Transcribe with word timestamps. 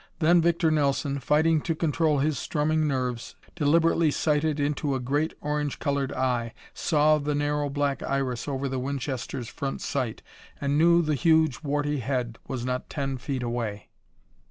Then 0.17 0.41
Victor 0.41 0.71
Nelson, 0.71 1.19
fighting 1.19 1.61
to 1.61 1.75
control 1.75 2.17
his 2.17 2.39
strumming 2.39 2.87
nerves, 2.87 3.35
deliberately 3.55 4.09
sighted 4.09 4.59
into 4.59 4.95
a 4.95 4.99
great, 4.99 5.35
orange 5.41 5.77
colored 5.77 6.11
eye, 6.13 6.55
saw 6.73 7.19
the 7.19 7.35
narrow 7.35 7.69
black 7.69 8.01
iris 8.01 8.47
over 8.47 8.67
the 8.67 8.79
Winchester's 8.79 9.47
front 9.47 9.79
sight 9.79 10.23
and 10.59 10.75
knew 10.75 11.03
the 11.03 11.13
huge 11.13 11.61
warty 11.61 11.99
head 11.99 12.39
was 12.47 12.65
not 12.65 12.89
ten 12.89 13.19
feet 13.19 13.43
away. 13.43 13.89